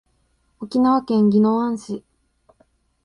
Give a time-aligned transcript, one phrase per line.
[0.59, 2.03] 沖縄県宜野湾市